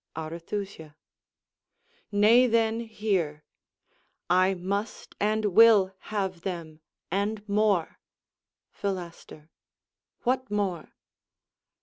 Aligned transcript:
Arethusa 0.15 0.95
Nay, 2.11 2.47
then, 2.47 2.79
hear: 2.79 3.43
I 4.31 4.55
must 4.55 5.13
and 5.19 5.45
will 5.53 5.93
have 5.99 6.41
them, 6.41 6.79
and 7.11 7.47
more 7.47 7.99
Philaster 8.71 9.49
What 10.23 10.49
more? 10.49 10.95